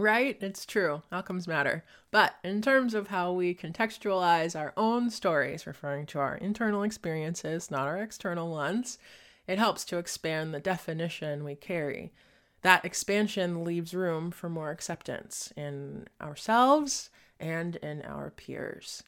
[0.00, 0.38] Right?
[0.40, 1.02] It's true.
[1.12, 1.84] Outcomes matter.
[2.10, 7.70] But in terms of how we contextualize our own stories, referring to our internal experiences,
[7.70, 8.96] not our external ones,
[9.46, 12.14] it helps to expand the definition we carry.
[12.62, 19.02] That expansion leaves room for more acceptance in ourselves and in our peers.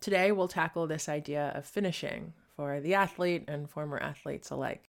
[0.00, 4.87] Today, we'll tackle this idea of finishing for the athlete and former athletes alike.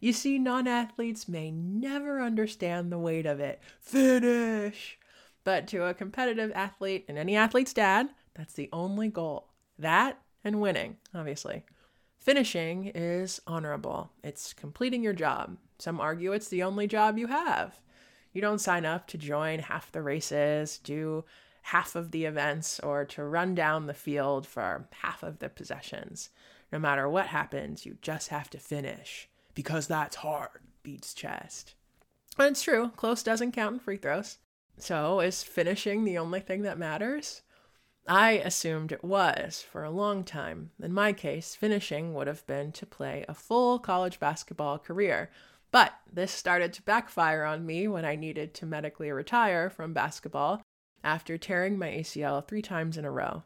[0.00, 3.60] You see, non athletes may never understand the weight of it.
[3.80, 4.98] Finish!
[5.44, 9.52] But to a competitive athlete and any athlete's dad, that's the only goal.
[9.78, 11.64] That and winning, obviously.
[12.18, 15.56] Finishing is honorable, it's completing your job.
[15.78, 17.80] Some argue it's the only job you have.
[18.32, 21.24] You don't sign up to join half the races, do
[21.62, 26.30] half of the events, or to run down the field for half of the possessions.
[26.72, 31.74] No matter what happens, you just have to finish because that's hard, beats chest.
[32.38, 34.38] And it's true, close doesn't count in free throws.
[34.78, 37.42] So, is finishing the only thing that matters?
[38.06, 40.70] I assumed it was for a long time.
[40.80, 45.30] In my case, finishing would have been to play a full college basketball career.
[45.72, 50.62] But this started to backfire on me when I needed to medically retire from basketball
[51.02, 53.42] after tearing my ACL three times in a row.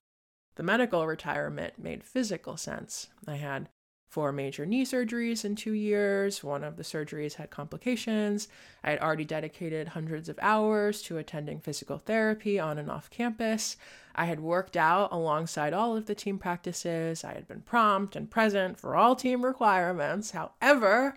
[0.57, 3.09] The medical retirement made physical sense.
[3.27, 3.71] I had
[4.11, 6.43] four major knee surgeries in two years.
[6.43, 8.49] One of the surgeries had complications.
[8.83, 13.77] I had already dedicated hundreds of hours to attending physical therapy on and off campus.
[14.15, 17.23] I had worked out alongside all of the team practices.
[17.23, 20.33] I had been prompt and present for all team requirements.
[20.33, 21.17] However,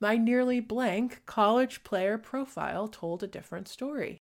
[0.00, 4.18] my nearly blank college player profile told a different story.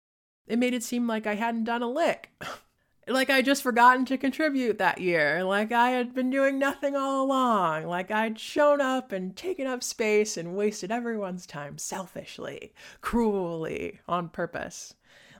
[0.46, 2.30] It made it seem like I hadn't done a lick.
[3.06, 7.24] like I just forgotten to contribute that year, like I had been doing nothing all
[7.24, 14.00] along, like I'd shown up and taken up space and wasted everyone's time selfishly, cruelly,
[14.08, 14.94] on purpose.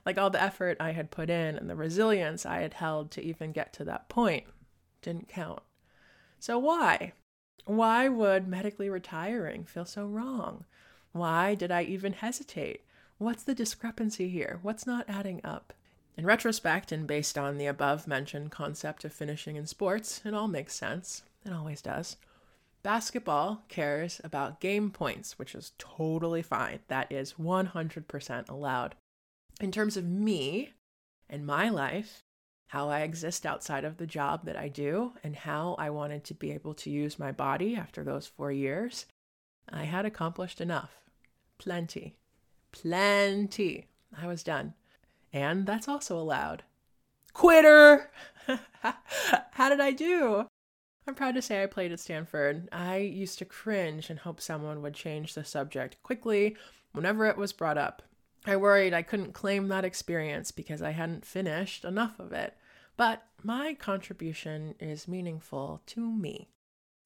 [0.05, 3.23] Like all the effort I had put in and the resilience I had held to
[3.23, 4.45] even get to that point
[5.01, 5.63] didn't count.
[6.39, 7.13] So why?
[7.65, 10.65] Why would medically retiring feel so wrong?
[11.13, 12.81] Why did I even hesitate?
[13.17, 14.59] What's the discrepancy here?
[14.61, 15.73] What's not adding up?
[16.17, 20.47] In retrospect, and based on the above mentioned concept of finishing in sports, it all
[20.47, 21.23] makes sense.
[21.45, 22.17] It always does.
[22.83, 26.79] Basketball cares about game points, which is totally fine.
[26.87, 28.95] That is 100% allowed.
[29.59, 30.73] In terms of me
[31.29, 32.23] and my life,
[32.67, 36.33] how I exist outside of the job that I do, and how I wanted to
[36.33, 39.05] be able to use my body after those four years,
[39.69, 41.01] I had accomplished enough.
[41.57, 42.15] Plenty.
[42.71, 43.87] Plenty.
[44.17, 44.73] I was done.
[45.35, 46.63] And that's also allowed.
[47.33, 48.09] Quitter!
[49.51, 50.47] How did I do?
[51.05, 52.69] I'm proud to say I played at Stanford.
[52.71, 56.55] I used to cringe and hope someone would change the subject quickly
[56.93, 58.01] whenever it was brought up.
[58.45, 62.55] I worried I couldn't claim that experience because I hadn't finished enough of it.
[62.95, 66.47] But my contribution is meaningful to me.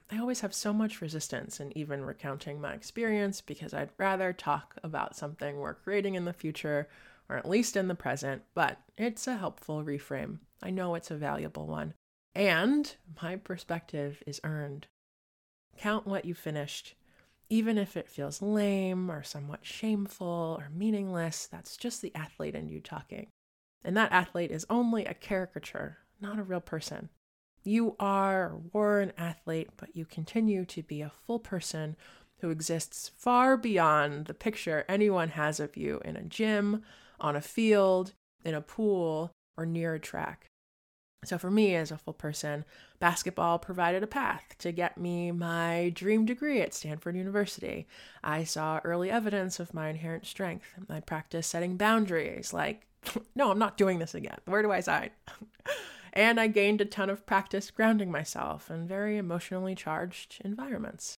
[0.08, 4.76] I always have so much resistance in even recounting my experience because I'd rather talk
[4.84, 6.88] about something we're creating in the future
[7.30, 10.40] or at least in the present, but it's a helpful reframe.
[10.60, 11.94] I know it's a valuable one.
[12.34, 14.88] And my perspective is earned.
[15.78, 16.94] Count what you finished.
[17.48, 22.68] Even if it feels lame or somewhat shameful or meaningless, that's just the athlete in
[22.68, 23.28] you talking.
[23.84, 27.08] And that athlete is only a caricature, not a real person.
[27.62, 31.96] You are or were an athlete, but you continue to be a full person
[32.40, 36.82] who exists far beyond the picture anyone has of you in a gym
[37.20, 38.12] on a field,
[38.44, 40.46] in a pool, or near a track.
[41.22, 42.64] So, for me as a full person,
[42.98, 47.86] basketball provided a path to get me my dream degree at Stanford University.
[48.24, 50.72] I saw early evidence of my inherent strength.
[50.88, 52.86] I practiced setting boundaries, like,
[53.34, 54.38] no, I'm not doing this again.
[54.46, 55.10] Where do I sign?
[56.14, 61.16] and I gained a ton of practice grounding myself in very emotionally charged environments.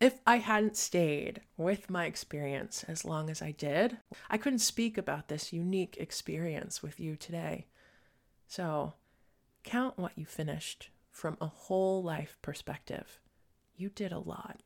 [0.00, 3.98] If I hadn't stayed with my experience as long as I did,
[4.30, 7.66] I couldn't speak about this unique experience with you today.
[8.46, 8.94] So,
[9.62, 13.20] count what you finished from a whole life perspective.
[13.76, 14.62] You did a lot.